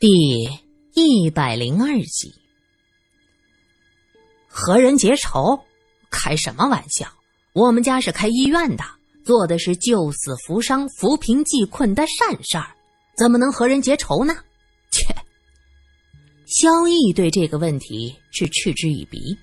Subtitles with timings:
[0.00, 0.48] 第
[0.94, 2.32] 一百零二集，
[4.46, 5.58] 和人结仇？
[6.08, 7.12] 开什么玩笑！
[7.52, 8.84] 我们家是开医院的，
[9.24, 12.76] 做的是救死扶伤、扶贫济困的善事儿，
[13.16, 14.36] 怎么能和人结仇呢？
[14.92, 15.12] 切！
[16.46, 19.36] 萧毅对这个问题是嗤之以鼻。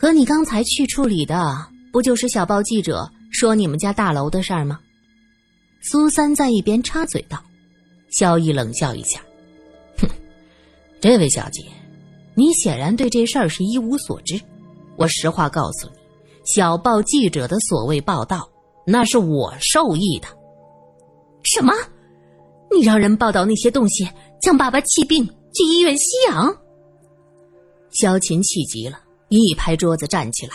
[0.00, 4.80] 可你刚才去处理的，不就是小报记者说你们家大楼的事儿吗？
[5.80, 7.40] 苏三在一边插嘴道。
[8.10, 9.20] 萧逸冷笑一下，
[9.98, 10.08] 哼，
[11.00, 11.62] 这位小姐，
[12.34, 14.40] 你显然对这事儿是一无所知。
[14.96, 15.98] 我实话告诉你，
[16.44, 18.48] 小报记者的所谓报道，
[18.86, 20.28] 那是我授意的。
[21.44, 21.72] 什么？
[22.70, 24.08] 你让人报道那些东西，
[24.42, 26.54] 将爸爸气病去医院吸氧？
[27.90, 30.54] 萧琴气急了，一拍桌子站起来：“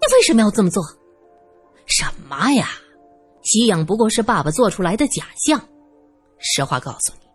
[0.00, 0.82] 你为什么要这么做？
[1.86, 2.68] 什么呀？
[3.42, 5.60] 吸氧不过是爸爸做出来的假象。”
[6.38, 7.26] 实话告诉你，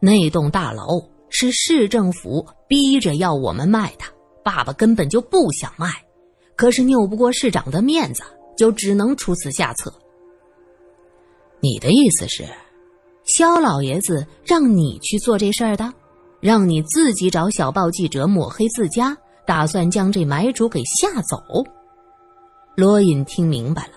[0.00, 4.04] 那栋大楼是市政府逼着要我们卖的，
[4.42, 5.88] 爸爸根本就不想卖，
[6.56, 8.22] 可是拗不过市长的面子，
[8.56, 9.92] 就只能出此下策。
[11.60, 12.46] 你的意思是，
[13.24, 15.92] 肖老爷子让你去做这事儿的，
[16.40, 21.38] 让你自己找小报记者抹黑自家，打算将这买主给吓走？
[22.76, 23.92] 罗隐听明白了，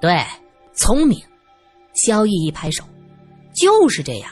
[0.00, 0.22] 对，
[0.74, 1.18] 聪明。
[1.94, 2.84] 萧毅一拍手。
[3.56, 4.30] 就是这样，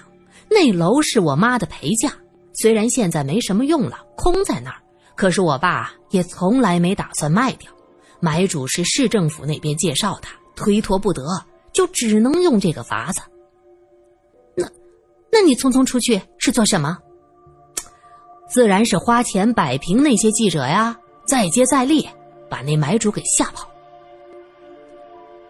[0.50, 2.12] 那楼是我妈的陪嫁，
[2.52, 4.82] 虽然现在没什么用了，空在那儿，
[5.16, 7.70] 可是我爸也从来没打算卖掉。
[8.20, 11.22] 买主是市政府那边介绍的，推脱不得，
[11.72, 13.20] 就只能用这个法子。
[14.54, 14.66] 那，
[15.32, 16.98] 那你匆匆出去是做什么？
[18.48, 22.08] 自然是花钱摆平那些记者呀，再接再厉，
[22.48, 23.68] 把那买主给吓跑。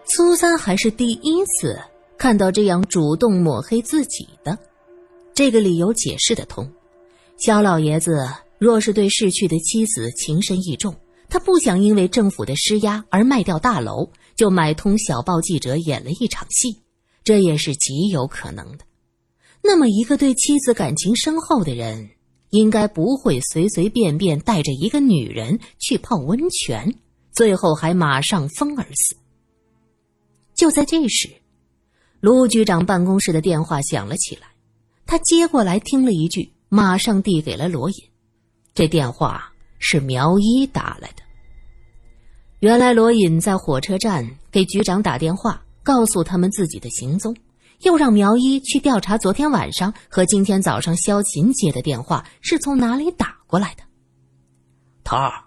[0.05, 1.79] 苏三还是第一次。
[2.17, 4.57] 看到这样主动抹黑自己的，
[5.33, 6.71] 这个理由解释得通。
[7.37, 8.27] 肖老爷子
[8.57, 10.95] 若是对逝去的妻子情深意重，
[11.29, 16.81] 他不想因为政府的施压而卖掉大楼，就买通小报记者演了一场戏，
[17.23, 18.85] 这也是极有可能的。
[19.61, 22.09] 那么，一个对妻子感情深厚的人，
[22.51, 26.95] 应该不会随随便便带着一个女人去泡温泉，
[27.33, 29.17] 最后还马上疯而死。
[30.55, 31.29] 就在这时。
[32.25, 34.47] 卢局长办公室的电话响了起来，
[35.05, 37.95] 他接过来听了一句，马上递给了罗隐。
[38.73, 41.21] 这电话是苗一打来的。
[42.61, 47.37] 原来罗隐在火车站给局长打电话，告诉他们自己的行踪，
[47.81, 53.83] 又让苗一去调查昨天晚上和今天早上萧琴接的电话是从哪里打过来的。
[55.03, 55.43] 头儿，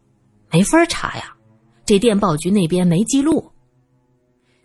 [0.52, 1.34] 没法查呀，
[1.84, 3.50] 这电报局那边没记录。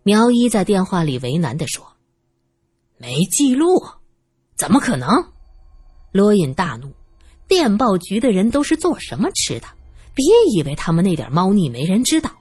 [0.03, 1.83] 苗一在电话里为难地说。
[2.97, 3.83] 没记录，
[4.57, 5.09] 怎么可能？
[6.11, 6.93] 罗隐大怒，
[7.47, 9.67] 电报局的人都是做什么吃的？
[10.13, 12.31] 别以为他们那点猫腻没人知道。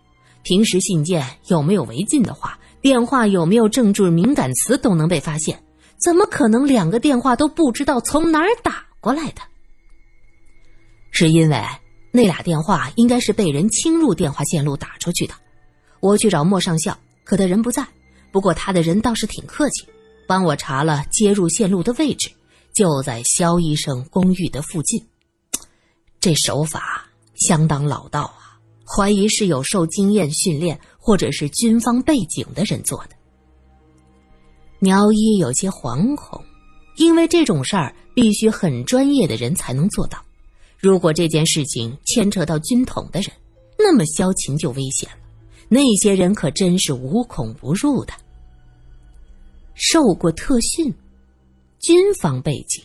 [0.43, 5.63] 平时信件有没有违禁的话，电话有没有政治敏感词都能被发现。
[6.05, 9.41] 怎么可能两个电话都不知道从哪儿打过来的？
[11.13, 11.63] 是因为
[12.11, 15.35] 那俩电话应该是被人侵入电话线路打出去的。
[16.01, 17.87] 我去找莫上校，可他人不在。
[18.33, 19.87] 不过他的人倒是挺客气。
[20.27, 22.31] 帮我查了接入线路的位置，
[22.73, 25.05] 就在肖医生公寓的附近。
[26.21, 33.11] 这手法相当老道啊，怀疑是有受经验训练或者是军方背景的人做的。
[34.79, 36.43] 苗一有些惶恐，
[36.97, 40.19] 因为这种事儿必须很专业的人才能做到。
[40.79, 43.31] 如果这件事情牵扯到军统的人，
[43.79, 45.17] 那么萧琴就危险了。
[45.69, 48.13] 那些人可真是无孔不入的。
[49.75, 50.93] 受过特训，
[51.79, 52.85] 军方背景，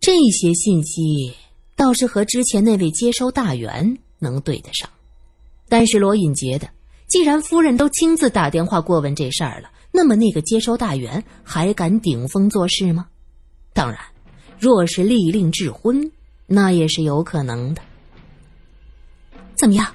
[0.00, 1.34] 这些信息
[1.76, 4.88] 倒是和之前那位接收大员能对得上。
[5.68, 6.68] 但是罗隐觉得，
[7.08, 13.08] 既然夫人都亲自打电话过问这事儿了，那么那个接收大员还敢顶风作事吗？
[13.72, 13.98] 当然，
[14.58, 16.12] 若是立令智昏，
[16.46, 17.82] 那也是有可能的。
[19.56, 19.94] 怎么样，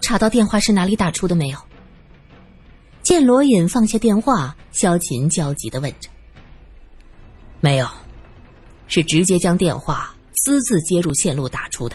[0.00, 1.58] 查到电话是哪里打出的没有？
[3.04, 6.08] 见罗隐放下电话，萧琴焦急的问着
[7.60, 7.86] ：“没有，
[8.88, 11.94] 是直接将电话私自接入线路打出的。”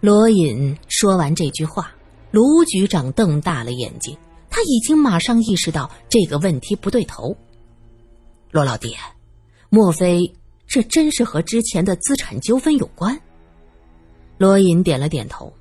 [0.00, 1.92] 罗隐说完这句话，
[2.30, 4.16] 卢局长瞪大了眼睛，
[4.48, 7.36] 他已经马上意识到这个问题不对头。
[8.50, 8.96] 罗老弟，
[9.68, 10.20] 莫非
[10.66, 13.20] 这真是和之前的资产纠纷有关？
[14.38, 15.52] 罗隐点了点头：“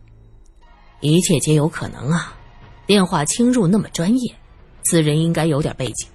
[1.02, 2.34] 一切皆有可能啊。”
[2.86, 4.36] 电话侵入那么专业，
[4.84, 6.08] 此人应该有点背景。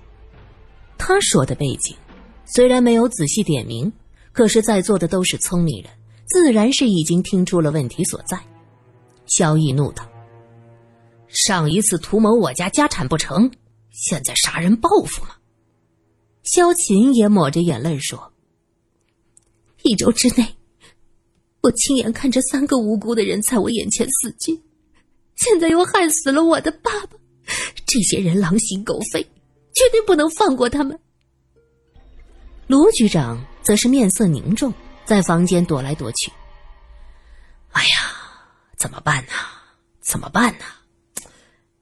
[0.98, 1.96] 他说的背景，
[2.44, 3.92] 虽然没有仔细点名，
[4.32, 5.90] 可是，在座的都是聪明人，
[6.26, 8.38] 自然是已经听出了问题所在。
[9.26, 10.06] 萧逸怒道
[11.28, 13.50] ：“上一次图谋我家家产不成，
[13.90, 15.36] 现在杀人报复吗？”
[16.44, 18.32] 萧琴也抹着眼泪说
[19.82, 20.56] ：“一周之内，
[21.62, 24.62] 我亲眼看着三个无辜的人在我眼前死去，
[25.38, 27.16] 现在又害死了我的爸爸，
[27.86, 29.26] 这些人狼心狗肺。”
[29.78, 30.98] 绝对不能放过他们。
[32.66, 34.74] 卢局长则是面色凝重，
[35.04, 36.32] 在房间躲来躲去。
[37.70, 37.88] 哎呀，
[38.76, 39.32] 怎么办呢？
[40.00, 40.64] 怎么办呢？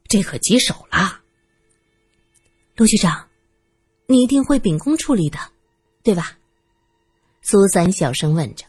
[0.08, 1.22] 这可棘手了。
[2.74, 3.26] 卢局长，
[4.06, 5.38] 你一定会秉公处理的，
[6.02, 6.36] 对吧？
[7.40, 8.66] 苏三小声问着。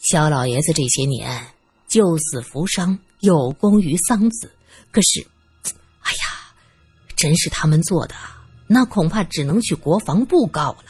[0.00, 1.46] 肖老爷子这些年
[1.86, 4.48] 救死扶伤，有功于桑梓，
[4.90, 5.24] 可是。
[6.00, 6.18] 哎呀
[7.14, 8.16] 真是他们做的，
[8.66, 10.84] 那恐怕只能去国防部告了。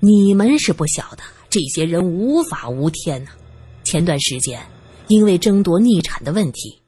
[0.00, 3.30] 你们是不晓得，这些人无法无天呐。
[3.84, 4.60] 前段时间，
[5.08, 6.82] 因为争夺逆产的问题，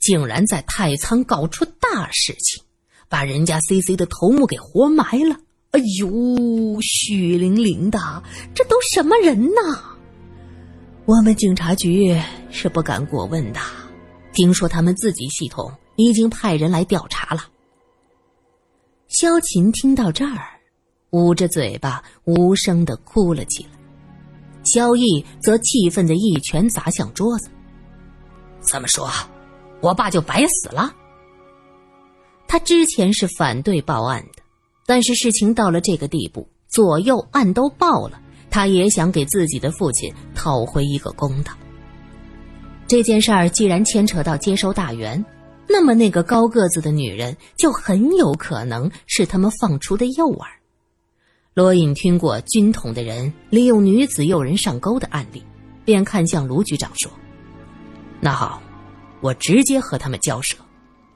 [0.00, 2.64] 竟然在太仓搞出大事情，
[3.08, 5.36] 把人家 C C 的头目给活埋了。
[5.70, 8.24] 哎呦，血淋淋的，
[8.56, 9.96] 这都什么人呐？
[11.04, 12.20] 我们警察局
[12.50, 13.60] 是不敢过问的。
[14.32, 17.42] 听说他们自己系统已经派人来调查了。
[19.08, 20.60] 萧琴听到这儿，
[21.10, 23.70] 捂着嘴巴无声的哭了起来。
[24.64, 27.50] 萧毅则气愤的一拳砸向桌子
[28.62, 29.10] ：“这么说，
[29.80, 30.94] 我爸就白死了？”
[32.46, 34.42] 他之前是反对报案的，
[34.86, 41.52] 但是事情到了这个地步，左右案都报了，他也想给自己的父亲讨回一个公道。
[42.90, 45.24] 这件事儿既然牵扯到接收大员。
[45.68, 50.44] 那么，那个高个子的女人就很有可能是他们放出的诱饵。
[51.54, 55.40] 罗隐听过军统的人利用女子诱人上钩的案例，
[55.84, 57.08] 便看向卢局长说
[58.18, 58.60] ：“那好，
[59.20, 60.56] 我直接和他们交涉。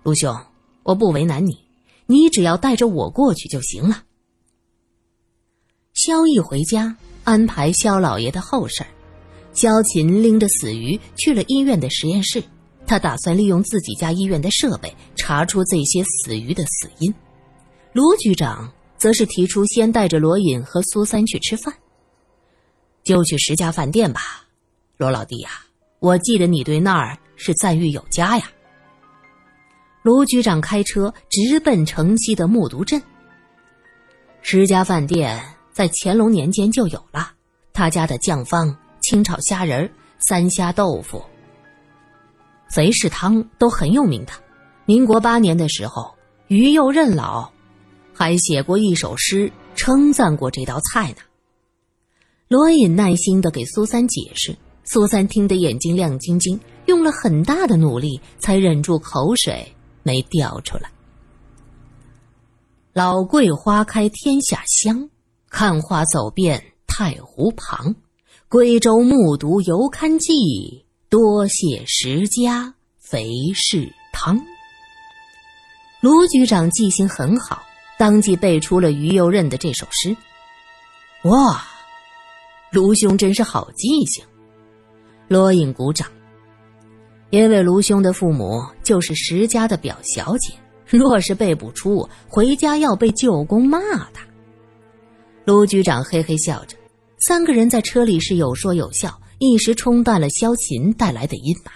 [0.04, 0.32] 卢兄，
[0.84, 1.58] 我不为难你，
[2.06, 4.04] 你只要带着我过去就行了。”
[5.94, 8.88] 萧毅回家安排萧老爷的后事儿
[9.54, 12.42] 萧琴拎着死鱼去了医院的实验室。
[12.86, 17.14] 他打算利用自己家医院的设备查出这些死鱼的死因。
[17.94, 21.72] 卢局长则是提出先带着罗隐和苏三去吃饭，
[23.02, 24.20] 就去十家饭店吧。
[24.98, 25.48] 罗老弟呀，
[25.98, 28.50] 我记得你对那儿是赞誉有加呀。
[30.02, 33.00] 卢局长开车直奔城西的木渎镇。
[34.42, 35.42] 十家饭店
[35.72, 37.32] 在乾隆年间就有了，
[37.72, 41.22] 他家的酱方、清炒虾仁、三虾豆腐。
[42.70, 44.32] 肥氏汤都很有名的。
[44.86, 46.14] 民国八年的时候，
[46.48, 47.50] 于右任老
[48.14, 51.18] 还写过一首诗，称赞过这道菜呢。
[52.48, 59.70] 罗隐耐心的给苏三解释，苏三听得眼睛亮晶晶，用了很大的努力才忍住口水
[60.02, 60.90] 没掉出来。
[62.94, 65.10] 老桂花开天下香，
[65.50, 67.94] 看花走遍太湖旁，
[68.54, 70.86] 贵州木渎犹堪记。
[71.08, 74.40] 多谢石家肥氏汤。
[76.00, 77.64] 卢局长记性很好，
[77.98, 80.16] 当即背出了于右任的这首诗。
[81.24, 81.64] 哇，
[82.70, 84.24] 卢兄真是好记性！
[85.26, 86.06] 罗隐鼓掌，
[87.30, 90.54] 因为卢兄的父母就是石家的表小姐，
[90.86, 94.20] 若是背不出，回家要被舅公骂的。
[95.44, 96.76] 卢局长嘿嘿笑着，
[97.26, 99.18] 三个人在车里是有说有笑。
[99.38, 101.70] 一时冲淡了萧琴带来的阴霾，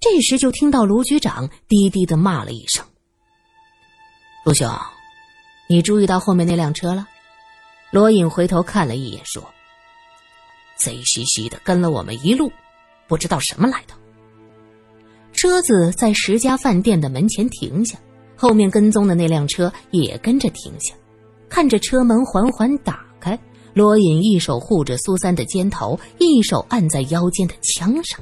[0.00, 2.84] 这时就听到卢局长低低的骂了一声
[4.44, 4.68] ：“卢兄，
[5.68, 7.06] 你注意到后面那辆车了？”
[7.92, 9.42] 罗隐回头看了一眼，说
[10.76, 12.50] ：“贼兮兮的跟了我们一路，
[13.06, 13.96] 不知道什么来头。”
[15.32, 17.96] 车子在十家饭店的门前停下，
[18.36, 20.92] 后面跟踪的那辆车也跟着停下，
[21.48, 23.38] 看着车门缓缓打开。
[23.76, 28.18] 罗隐一手护着苏三的肩头，一手按在腰间的枪上。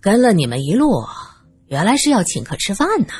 [0.00, 1.04] 跟了你们一路，
[1.68, 3.14] 原来是要请客吃饭呐！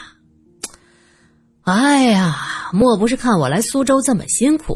[1.62, 4.75] 哎呀，莫不是看我来苏州这么辛苦，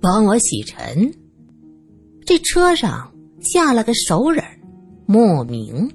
[0.00, 1.12] 帮我洗尘？
[2.24, 4.44] 这车上下了个熟人，
[5.06, 5.92] 莫名。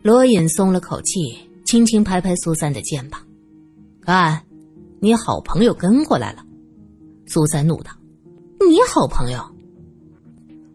[0.00, 3.20] 罗隐松了口气，轻轻拍拍苏三的肩膀
[4.00, 4.42] ：“看，
[5.00, 6.44] 你好朋友跟过来了。”
[7.28, 7.90] 苏三怒道
[8.66, 9.44] ：“你好朋友，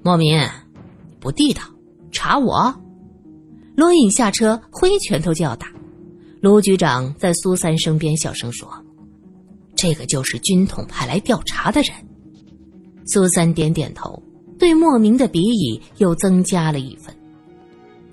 [0.04, 0.40] 莫名，
[1.20, 1.64] 不地道，
[2.12, 2.74] 查我！”
[3.76, 5.68] 罗隐下车，挥拳头就要打。
[6.42, 8.70] 卢局长在苏三身边小声说
[9.76, 11.92] ：“这个就是军统派来调查的人。
[13.08, 14.22] 苏三点点头，
[14.60, 17.16] 对莫名的鄙夷又增加了一分。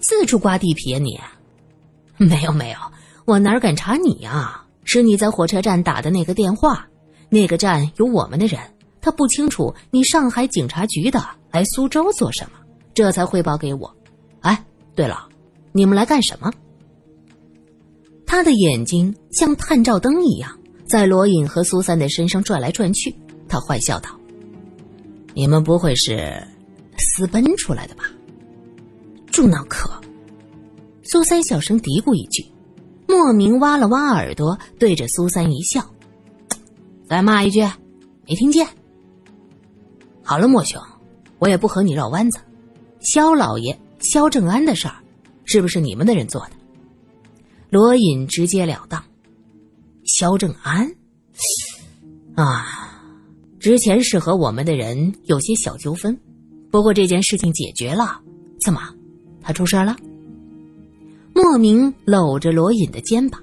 [0.00, 1.20] 四处刮地皮啊你！
[2.26, 2.78] 没有没有，
[3.26, 4.64] 我哪敢查你呀？
[4.84, 6.88] 是你在火车站打的那个电话，
[7.30, 8.60] 那个站有我们的人，
[9.00, 12.58] 他不清楚你上海警察局的来苏州做什么，
[12.92, 13.96] 这才汇报给我。
[14.40, 15.28] 哎，对了，
[15.72, 16.52] 你们来干什么？
[18.26, 23.14] 他的眼睛像探照灯一样，在罗隐和苏三的身上转来转去。
[23.48, 24.10] 他坏笑道
[25.34, 26.46] ：“你们不会是
[26.96, 28.04] 私奔出来的吧？”
[29.32, 29.90] 朱脑壳。
[31.02, 32.46] 苏三小声嘀咕一句，
[33.08, 35.84] 莫名挖了挖耳朵，对着苏三一笑
[37.10, 37.60] ：“再骂一句，
[38.24, 38.64] 没听见？
[40.22, 40.80] 好了，莫兄，
[41.40, 42.38] 我也不和你绕弯子。
[43.00, 44.94] 肖老爷肖正安的事儿，
[45.44, 46.52] 是不是你们的人做的？”
[47.68, 49.02] 罗隐直截了当
[50.06, 50.88] ：“肖正安
[52.36, 53.02] 啊，
[53.58, 56.16] 之前是和我们的人有些小纠纷，
[56.70, 58.20] 不过这件事情解决了。
[58.64, 58.80] 怎么，
[59.42, 59.96] 他出事了？”
[61.34, 63.42] 莫名搂着罗隐的肩膀：“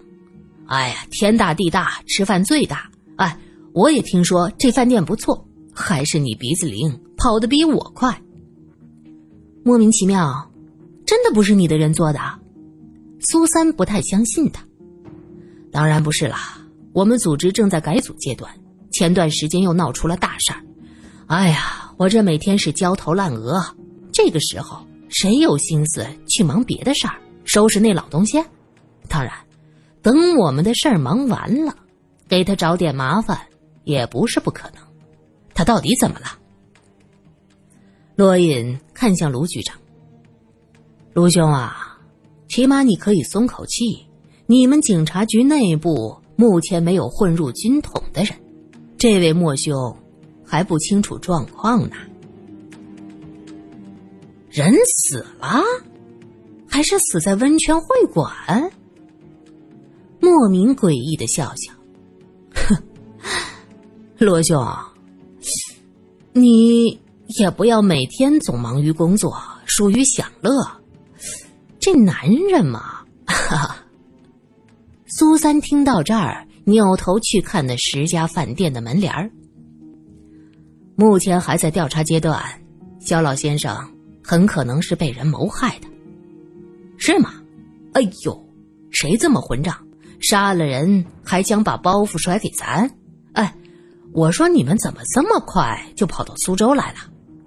[0.67, 2.89] 哎呀，天大地大，吃饭最大。
[3.17, 3.38] 哎，
[3.77, 8.19] 我也听说这饭店不错，还是你鼻子灵，跑得比我快。
[9.63, 10.51] 莫名其妙，
[11.05, 12.19] 真的不是你的人做的？”
[13.22, 14.63] 苏三不太相信他，
[15.72, 16.57] 当然不是啦。
[16.91, 18.51] 我们组织正在改组阶段，
[18.89, 20.60] 前段时间又闹出了大事儿。
[21.27, 23.63] 哎呀，我这每天是焦头烂额。
[24.12, 28.43] 这个时候谁有心思去忙别的事儿，收拾那老东西？
[29.07, 29.31] 当然，
[30.01, 31.75] 等我们的事儿忙完了，
[32.27, 33.39] 给他找点麻烦
[33.88, 34.84] 也不是不可能。
[35.53, 36.25] 他到底怎么了？
[38.15, 39.77] 罗隐看向卢局长，
[41.13, 41.98] 卢兄啊。
[42.50, 44.06] 起码你可以松口气，
[44.46, 48.34] 你们警察局内部目前没有混入军统的人。
[48.98, 49.98] 这位莫兄
[50.46, 51.96] 还不清楚状况呢。
[54.50, 55.62] 人死了，
[56.67, 58.72] 还是死在温泉会馆？
[60.20, 61.74] 莫名诡异的笑笑，
[64.19, 64.65] 罗兄，
[66.33, 67.00] 你
[67.39, 70.51] 也不要每天总忙于工作，疏于享乐。
[71.79, 73.77] 这男人嘛，哈哈。
[75.05, 79.29] 苏三听到这儿，扭头去看那十家饭店的门帘儿。
[80.95, 82.43] 目前还在调查阶段，
[83.00, 83.77] 肖老先生
[84.24, 85.88] 很可能是被人谋害的，
[86.97, 87.36] 是吗？
[87.93, 88.50] 哎呦，
[88.89, 89.77] 谁这么混账，
[90.19, 92.89] 杀了人还想把包袱甩给咱？
[94.14, 96.98] 我说你们怎么这么快就跑到苏州来了？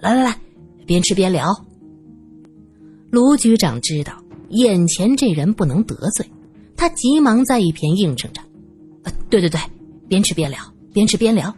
[0.00, 0.36] 来来来，
[0.86, 1.64] 边吃边聊。
[3.10, 4.14] 卢局长知道。
[4.52, 6.28] 眼前这人不能得罪，
[6.76, 8.42] 他急忙在一边应承着：“，
[9.30, 9.60] 对对对，
[10.08, 10.58] 边吃边聊，
[10.92, 11.54] 边吃边聊。”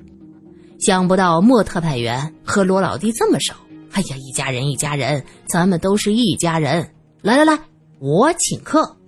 [0.78, 3.54] 想不到莫特派员和罗老弟这么熟，
[3.92, 6.90] 哎呀，一家人一家人，咱们都是一家人。
[7.22, 7.58] 来来来，
[7.98, 8.98] 我请客。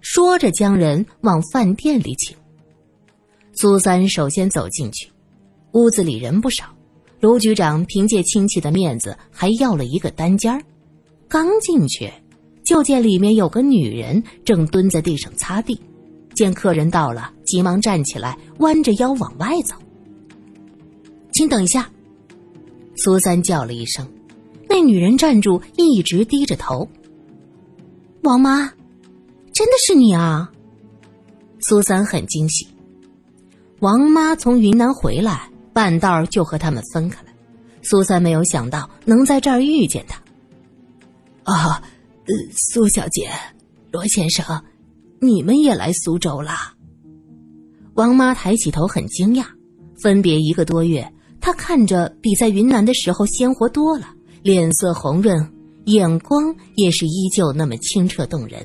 [0.00, 2.36] 说着，将人往饭店里请。
[3.52, 5.10] 苏三首先走进去，
[5.72, 6.64] 屋子里人不少，
[7.20, 10.62] 卢局长凭借亲戚的面子，还要了一个单间儿。
[11.28, 12.10] 刚进去。
[12.64, 15.78] 就见里面有个女人正蹲在地上擦地，
[16.32, 19.74] 见客人到了，急忙站起来，弯着腰往外走。
[21.32, 21.90] 请等一下，
[22.96, 24.08] 苏三叫了一声，
[24.68, 26.88] 那女人站住，一直低着头。
[28.22, 28.72] 王妈，
[29.52, 30.48] 真的是你啊！
[31.62, 32.68] 苏三很惊喜。
[33.82, 37.28] 王妈从云南回来，半道就和他们分开了。
[37.82, 40.22] 苏三没有想到能在这儿遇见他。
[41.52, 41.82] 啊。
[42.24, 43.28] 呃，苏小姐，
[43.90, 44.62] 罗先生，
[45.20, 46.52] 你们也来苏州了？
[47.94, 49.44] 王妈抬起头，很惊讶。
[50.00, 54.06] 分别一个多月，她看着比在云南的时候鲜活多了，
[54.44, 55.52] 脸色红润，
[55.86, 58.64] 眼光也是依旧那么清澈动人。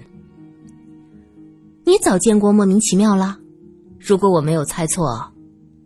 [1.83, 3.39] 你早见过莫名其妙了？
[3.99, 5.31] 如果我没有猜错，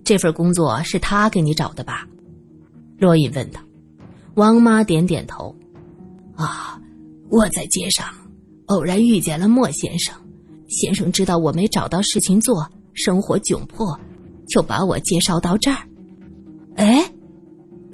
[0.03, 2.07] 这份工作是他给你找的吧？
[2.97, 3.59] 罗隐问道。
[4.35, 5.55] 王妈点点头。
[6.35, 6.77] 啊。
[7.29, 8.05] 我在街上
[8.65, 10.13] 偶然遇见了莫先生，
[10.67, 13.97] 先生知道我没找到事情做，生活窘迫，
[14.49, 15.77] 就把我介绍到这儿。
[16.75, 17.09] 哎，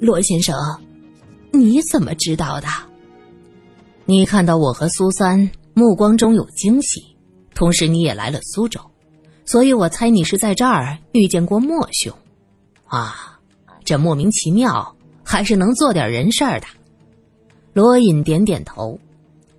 [0.00, 0.56] 罗先生，
[1.52, 2.66] 你怎么知道的？
[4.06, 7.00] 你看到我和苏三目光中有惊喜，
[7.54, 8.80] 同时你也来了苏州，
[9.50, 12.12] 所以我猜你是在这儿遇见过莫兄。
[12.84, 13.40] 啊，
[13.82, 16.66] 这莫名其妙，还是能做点人事儿的。
[17.72, 19.00] 罗隐点点头。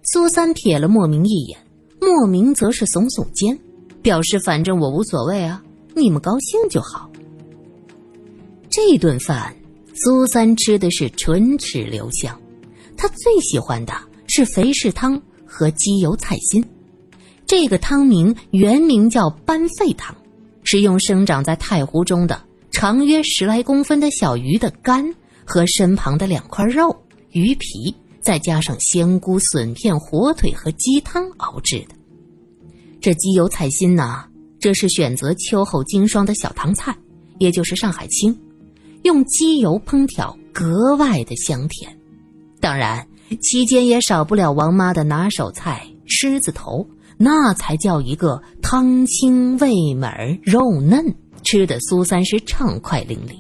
[0.04, 1.58] 苏三瞥了莫名一眼，
[2.00, 3.60] 莫名则是耸耸肩，
[4.04, 5.64] 表示反正我无所谓啊，
[5.96, 7.10] 你们高兴就好。
[8.70, 9.56] 这顿饭，
[9.96, 12.40] 苏三吃的是唇齿留香，
[12.96, 13.94] 他最喜欢的
[14.28, 16.64] 是肥柿汤和鸡油菜心。
[17.50, 20.16] 这个汤名原名叫斑肺汤，
[20.64, 22.40] 是用生长在太湖中的
[22.70, 25.04] 长约十来公分的小鱼的肝
[25.44, 26.96] 和身旁的两块肉
[27.32, 27.92] 鱼皮，
[28.22, 31.96] 再加上香菇、笋片、火腿和鸡汤熬制的。
[33.02, 34.26] 这鸡油菜心呢，
[34.60, 36.96] 这是选择秋后经霜的小汤菜，
[37.40, 38.40] 也就是上海青，
[39.02, 41.98] 用鸡油烹调，格外的香甜。
[42.62, 43.08] 当然，
[43.42, 46.88] 期间也少不了王妈的拿手菜狮子头。
[47.22, 53.36] 那才叫一个汤清味美肉嫩，吃的苏三是畅快淋漓。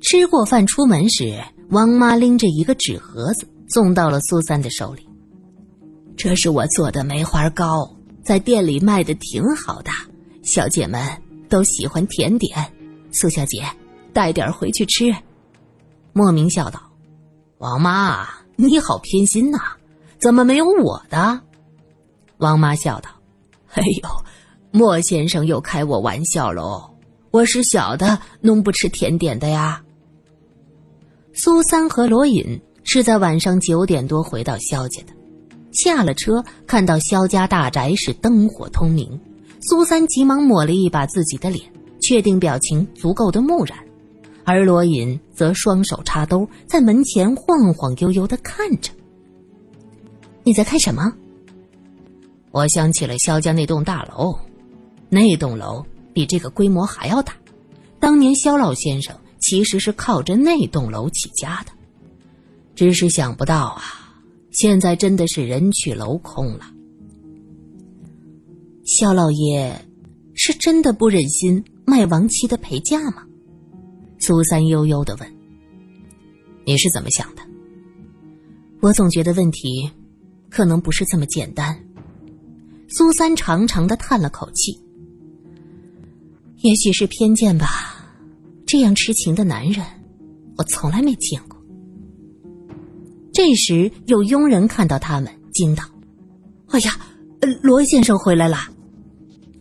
[0.00, 5.04] 吃过饭出门时，王妈拎着一个纸盒子送到了苏三的手里。
[6.16, 9.90] 这是我做的梅花糕，在店里卖的挺好的，
[10.44, 11.04] 小姐们
[11.48, 12.56] 都喜欢甜点。
[13.10, 13.64] 苏小姐，
[14.12, 15.12] 带点回去吃。
[16.12, 16.80] 莫名笑道
[17.58, 19.58] ：“王妈，你好偏心呐，
[20.20, 21.40] 怎么没有我的？”
[22.40, 23.10] 王妈笑道
[23.74, 24.08] ：“哎呦，
[24.70, 26.90] 莫先生又开我玩笑喽！
[27.30, 29.82] 我是小的，弄不吃甜点的呀。”
[31.34, 35.12] 苏三和罗隐是在晚上九点多回到萧家的，
[35.70, 39.20] 下了车看到萧家大宅是灯火通明，
[39.60, 41.62] 苏三急忙抹了一把自己的脸，
[42.00, 43.78] 确定表情足够的木然，
[44.44, 48.90] 而罗隐则双手插兜，在门前晃晃悠悠的看着。
[50.42, 51.12] 你在看什么？
[52.52, 54.36] 我想起了萧家那栋大楼，
[55.08, 57.34] 那栋楼比这个规模还要大。
[57.98, 61.72] 当年萧老先生其实是靠着那栋楼起家的，
[62.74, 63.82] 只是想不到啊，
[64.50, 66.72] 现在真的是人去楼空了。
[68.84, 69.86] 萧老爷
[70.34, 73.24] 是真的不忍心卖亡妻的陪嫁吗？
[74.18, 75.36] 苏三悠悠的问
[76.66, 77.42] ：“你是怎么想的？”
[78.82, 79.90] 我总觉得问题
[80.50, 81.78] 可能不是这么简单。
[82.92, 84.76] 苏三长长的叹了口气，
[86.58, 87.68] 也许是偏见吧。
[88.66, 89.84] 这样痴情的男人，
[90.56, 91.56] 我从来没见过。
[93.32, 95.84] 这时有佣人看到他们，惊道
[96.70, 96.98] ：“哎呀，
[97.40, 98.58] 呃罗先生回来了！”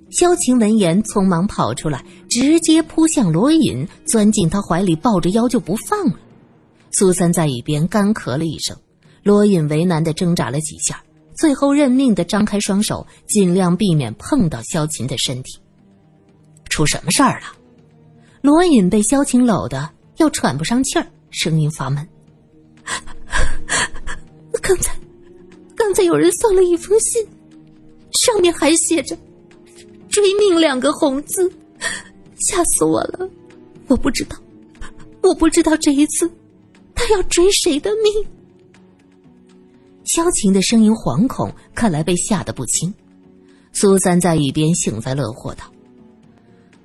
[0.09, 6.19] 萧晴闻言，匆忙跑出来，直接扑向罗隐，钻进他怀里，抱着腰就不放了。
[6.91, 8.75] 苏三在一边干咳了一声，
[9.21, 11.03] 罗隐为难的挣扎了几下。
[11.39, 15.57] 最后认命的张开双手，尽量避免碰到萧琴的身体。
[16.67, 17.45] 出什么事儿了？
[18.41, 22.05] 罗隐被萧晴搂的要喘不上气儿，声音发闷。
[24.61, 24.93] 刚才，
[25.77, 27.25] 刚才有人送了一封信，
[28.11, 29.17] 上面还写着
[30.11, 31.49] “追命”两个红字，
[32.49, 33.29] 吓死我了！
[33.87, 34.35] 我不知道，
[35.23, 36.29] 我不知道这一次
[36.93, 38.27] 他要追谁的命。
[40.11, 42.91] 萧晴的声音惶恐，看来被吓得不轻。
[43.71, 45.65] 苏三在一边幸灾乐祸道：“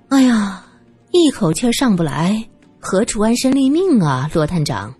[0.08, 0.62] 哎呀，
[1.10, 2.46] 一口气上不来，
[2.78, 4.94] 何处安身立命啊，罗探长。”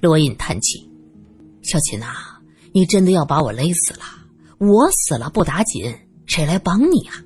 [0.00, 0.90] 罗隐叹气
[1.62, 2.06] ：“萧琴呐，
[2.72, 4.00] 你真的要把我勒死了？
[4.56, 5.94] 我死了不打紧，
[6.24, 7.22] 谁来帮你啊？”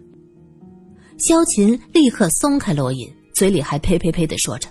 [1.17, 4.69] 萧琴立刻松开罗隐，嘴里还呸呸呸的说着：“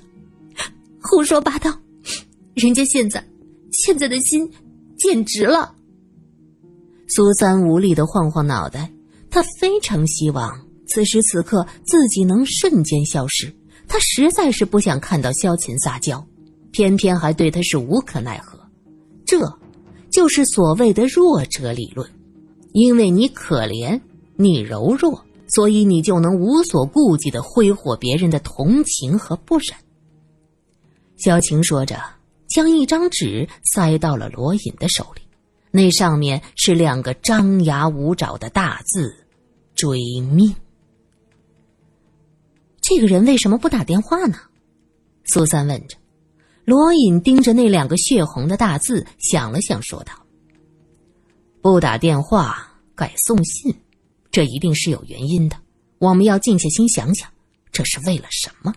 [1.02, 1.74] 胡说八道！
[2.54, 3.26] 人家现在，
[3.72, 4.46] 现在的心……”
[5.06, 5.76] 简直了！
[7.08, 8.92] 苏三无力的晃晃脑袋，
[9.30, 10.52] 他非常希望
[10.88, 13.56] 此时此刻自己能瞬间消失。
[13.88, 16.26] 他实在是不想看到萧琴撒娇，
[16.72, 18.60] 偏偏还对他是无可奈何。
[19.28, 19.40] 这，
[20.12, 22.10] 就是所谓的弱者理论。
[22.72, 24.02] 因为你可怜，
[24.36, 29.68] 你柔弱，所以你就能无所顾忌的挥霍别人的同情和不忍。
[31.16, 32.15] 萧晴说着。
[32.56, 35.22] 将一张纸塞到了罗隐的手里，
[35.72, 39.14] 那上面是两个张牙舞爪的大字
[39.76, 40.56] “追命”。
[42.80, 44.38] 这个人为什么不打电话呢？
[45.26, 45.98] 苏三问着。
[46.64, 50.14] 罗隐盯着那两个血红的大字，想了想，说道
[51.62, 53.76] ：“不打电话，改送信，
[54.32, 55.58] 这一定是有原因的。
[55.98, 57.30] 我们要静下心想想，
[57.74, 58.74] 这是为了什么？”